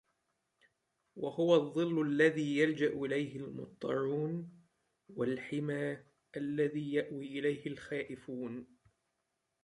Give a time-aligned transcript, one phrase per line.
[1.15, 4.49] وَهُوَ الظِّلُّ الَّذِي يَلْجَأُ إلَيْهِ الْمُضْطَرُّونَ،
[5.17, 6.03] وَالْحِمَى
[6.37, 8.67] الَّذِي يَأْوِي إلَيْهِ الْخَائِفُونَ